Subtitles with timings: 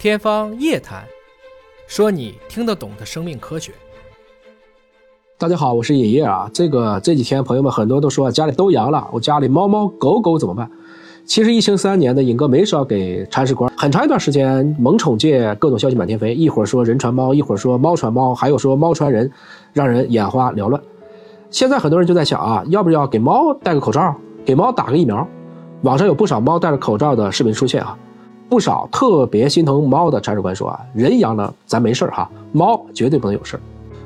[0.00, 1.02] 天方夜谭，
[1.86, 3.70] 说你听得懂的生命科学。
[5.36, 6.50] 大家好，我是野叶啊。
[6.54, 10.70] 这个这几天朋友们很多都说家里都阳了，我家里猫猫狗狗怎么办？
[11.26, 19.30] 其实疫情三年的尹哥没少给铲屎官，很长一段时间萌宠界各种消息满天飞，一会儿说人传猫，一会儿说猫传猫，还有说猫传人，
[19.74, 20.82] 让人眼花缭乱。
[21.50, 25.28] 现在很多人就在想啊，要不要给猫戴个口罩，给猫打个疫苗？
[25.82, 27.98] 网上有不少猫戴着口罩的视频出现啊。
[28.50, 33.58] 不少特别心疼猫的铲屎官说啊，人阳了咱没事哈，猫绝对不能有事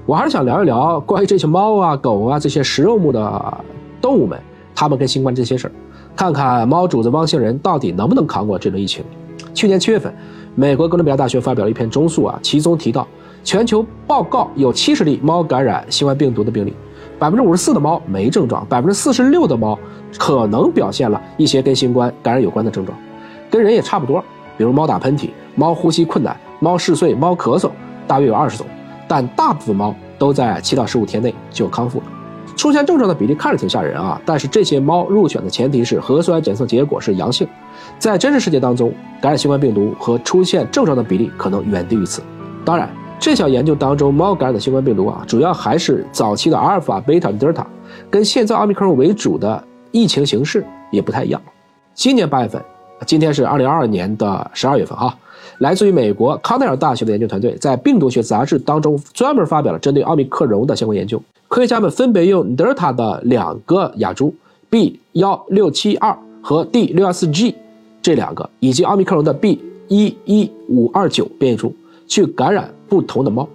[0.05, 3.65] 我还是想聊一聊关于这些猫啊、狗啊这些食肉目的
[4.02, 4.38] 动物们，
[4.74, 5.73] 他们跟新冠这些事儿，
[6.15, 9.02] 看看猫主子汪星人到底能不能扛过这轮疫情。
[9.54, 10.15] 去年七月份，
[10.54, 13.09] 美国哥伦比亚大学发表了一篇中述啊，其中提到，
[13.42, 16.74] 全球报告有七十例猫感染新冠病毒的病例，
[17.18, 19.79] 百分之五十四的猫没症状，百分之四十六的猫
[20.18, 22.95] 可能表现了一些跟新冠感染有关的症状，
[23.51, 24.23] 跟人也差不多。
[24.56, 27.70] 比如猫打喷嚏、猫呼吸困难、猫嗜睡、猫咳嗽，
[28.06, 28.66] 大约有二十种，
[29.09, 32.04] 但大部分猫都在七到十五天内就康复了。
[32.56, 37.46] 出现症状的比例看着挺吓人啊，但是这些猫入选的前提是核酸检测结果是阳性。
[37.98, 42.23] 在真实世界当中，感染新冠病毒和出现症状的比例可能远低于此。
[42.64, 47.66] 当然，这项研究当中猫感染的新冠病毒啊，主要还是早期的阿尔法、贝塔、德尔塔，
[48.09, 51.42] 跟现在奥密克戎为主的疫情形势也不太一样。
[51.92, 52.64] 今年八月份。
[53.06, 55.14] 今天是二零二二年的十二月份哈，
[55.59, 61.20] 来自于美国康奈尔大学的研究团队在病毒学杂志当中专门发表了针对奥密克戎的相关研究。
[61.48, 64.34] 科学家们分别用德尔塔的两个亚株
[64.70, 67.54] B 幺六七二和 D 六幺四 G
[68.00, 71.75] 这两个，以及奥密克戎的 B 一一五二九变异株
[72.08, 73.47] 去感染不同的猫。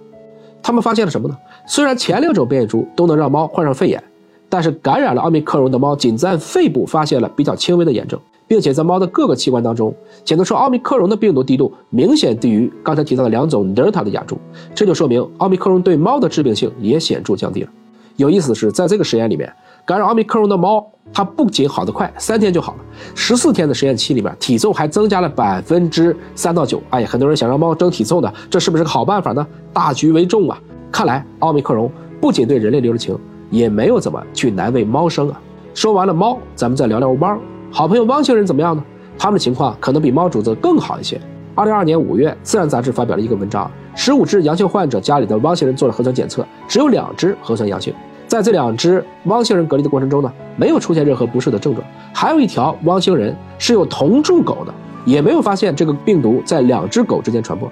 [0.62, 1.36] 他们发现了什么呢？
[1.66, 4.02] 虽然前两种变异株都能让猫患上肺炎，
[4.50, 8.20] 但是感染了奥密克戎的猫仅在肺部发现了比较轻微的炎症。
[8.50, 14.36] 并且在猫的各个器官当中检测出奥密克戎的病毒滴度明显低于刚才提到的两种德尔塔的亚株，
[14.74, 17.68] 这就说明奥密克戎对猫的致病性也显著降低了。
[18.16, 19.48] 有意思的是，在这个实验里面，
[19.86, 22.78] 感染奥密克戎的猫它不仅好得快，三天就好了，
[23.14, 26.82] 十四天的实验期里面体重还增加了百分之三到九。
[26.90, 29.46] 哎，很多人想让猫增体重的，这是不是个好办法呢？
[29.72, 30.60] 大局为重啊！
[30.90, 31.88] 看来奥密克戎
[32.20, 33.16] 不仅对人类留了情，
[33.50, 35.40] 也没有怎么去难为猫生啊。
[35.74, 37.36] 说完了猫，咱们再聊聊猫。
[37.70, 38.82] 好朋友汪星人怎么样呢？
[39.18, 41.20] 他们的情况可能比猫主子更好一些。
[41.54, 47.92] 二零二二年五月，《自然》杂志发表了一个文章，十五只阳性患者家里的汪星人做了核酸检测，只有两只核酸阳性。
[48.26, 51.84] 在这两只汪星人隔离的过程中呢，没有出现任何不适的症状。
[52.14, 54.72] 还有一条汪星人是有同住狗的，
[55.04, 57.70] 也没有发现这个病毒在两只狗之间传播。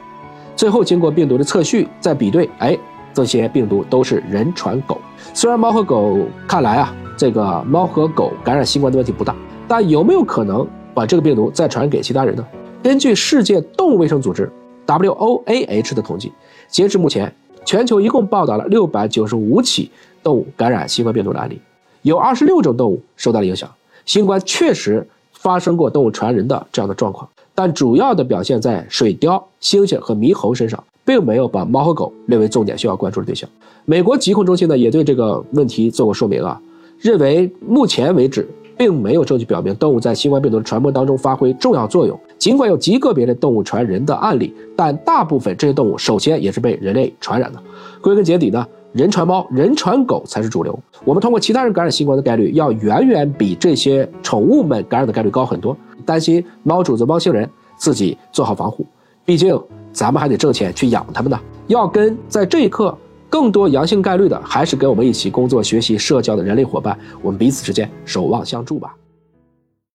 [0.56, 2.77] 最后经过病毒的测序再比对，哎，
[3.19, 4.97] 这些病毒都是人传狗。
[5.34, 9.34] 虽然猫和狗看来啊，这个猫和狗感染新冠的问题不大。
[9.67, 10.65] 但有没有可能
[10.95, 12.47] 把这个病毒再传给其他人呢？
[12.81, 14.49] 根据世界动物卫生组织
[14.87, 16.33] （WOAH） 的统计，
[16.69, 17.34] 截至目前，
[17.65, 19.91] 全球一共报道了六百九十五起
[20.23, 21.61] 动物感染新冠病毒的案例，
[22.03, 23.69] 有二十六种动物受到了影响。
[24.06, 33.48] 新冠确实发生过动物传人的这样的状况，但主要的表现在水貂、猩猩和猕猴身上，并没有把猫和狗列为重点需要关注的对象。
[33.86, 36.60] 美国疾控中心呢也对这个问题做过说明啊，
[37.00, 38.46] 认为目前为止。
[38.78, 42.16] 并没有证据表明动物在新冠病毒的传播当中发挥重要作用。
[42.38, 47.60] 尽管有极个别的动物传人的案例，但大部分这些动物首先也是被人类传染的。
[48.00, 50.78] 归根结底呢，人传猫、人传狗才是主流。
[51.04, 55.76] 我们通过其他人感染新冠的概率要远远比这些宠物们感染的概率高很多。
[56.06, 58.86] 担心猫主子猫星人自己做好防护，
[59.25, 59.60] 毕竟
[59.98, 61.36] 咱们还得挣钱去养他们呢。
[61.66, 62.97] 要跟在这一刻。
[63.31, 68.94] 更多阳性概率的，还是跟我们一起工作、学习、社交的人类伙伴，我们彼此之间守望相助吧。